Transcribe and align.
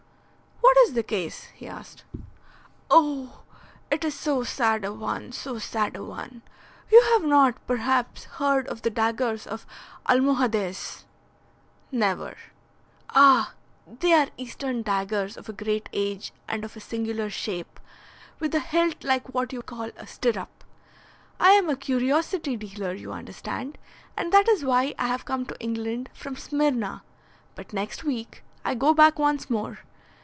"What 0.83 0.87
is 0.87 0.93
the 0.95 1.03
case?" 1.03 1.43
he 1.53 1.67
asked. 1.67 2.03
"Oh, 2.89 3.43
it 3.91 4.03
is 4.03 4.13
so 4.15 4.43
sad 4.43 4.83
a 4.83 4.91
one! 4.91 5.31
So 5.31 5.59
sad 5.59 5.95
a 5.95 6.03
one! 6.03 6.41
You 6.89 7.01
have 7.13 7.23
not, 7.23 7.55
perhaps, 7.67 8.23
heard 8.25 8.67
of 8.67 8.81
the 8.81 8.89
daggers 8.89 9.45
of 9.47 9.65
the 10.07 10.13
Almohades?" 10.15 11.05
"Never." 11.91 12.35
"Ah, 13.11 13.53
they 13.87 14.11
are 14.13 14.27
Eastern 14.37 14.81
daggers 14.81 15.37
of 15.37 15.47
a 15.47 15.53
great 15.53 15.87
age 15.93 16.33
and 16.47 16.65
of 16.65 16.75
a 16.75 16.79
singular 16.81 17.29
shape, 17.29 17.79
with 18.39 18.51
the 18.51 18.59
hilt 18.59 19.03
like 19.05 19.33
what 19.33 19.53
you 19.53 19.61
call 19.61 19.91
a 19.97 20.07
stirrup. 20.07 20.63
I 21.39 21.51
am 21.51 21.69
a 21.69 21.75
curiosity 21.77 22.57
dealer, 22.57 22.93
you 22.93 23.13
understand, 23.13 23.77
and 24.17 24.33
that 24.33 24.49
is 24.49 24.65
why 24.65 24.93
I 24.99 25.07
have 25.07 25.25
come 25.25 25.45
to 25.45 25.59
England 25.59 26.09
from 26.13 26.35
Smyrna, 26.35 27.03
but 27.55 27.71
next 27.71 28.03
week 28.03 28.43
I 28.65 28.73
go 28.75 28.93
back 28.93 29.19
once 29.19 29.49
more. 29.49 29.79